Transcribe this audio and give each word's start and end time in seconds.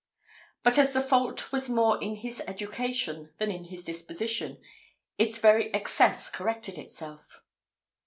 But 0.63 0.79
as 0.79 0.93
the 0.93 1.01
fault 1.03 1.51
was 1.51 1.69
more 1.69 2.01
in 2.01 2.15
his 2.15 2.41
education 2.47 3.35
than 3.37 3.51
in 3.51 3.65
his 3.65 3.85
disposition, 3.85 4.59
its 5.19 5.37
very 5.37 5.71
excess 5.75 6.27
corrected 6.31 6.79
itself. 6.79 7.43